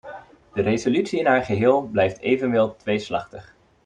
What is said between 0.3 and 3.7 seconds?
De resolutie in haar geheel blijft evenwel tweeslachtig.